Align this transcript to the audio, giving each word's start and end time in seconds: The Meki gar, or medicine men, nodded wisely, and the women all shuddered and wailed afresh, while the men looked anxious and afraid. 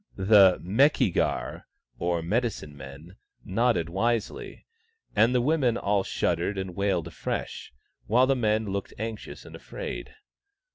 The 0.15 0.57
Meki 0.63 1.13
gar, 1.13 1.67
or 1.99 2.23
medicine 2.23 2.75
men, 2.75 3.17
nodded 3.45 3.87
wisely, 3.87 4.65
and 5.15 5.35
the 5.35 5.41
women 5.41 5.77
all 5.77 6.01
shuddered 6.03 6.57
and 6.57 6.75
wailed 6.75 7.07
afresh, 7.07 7.71
while 8.07 8.25
the 8.25 8.35
men 8.35 8.65
looked 8.65 8.95
anxious 8.97 9.45
and 9.45 9.55
afraid. 9.55 10.15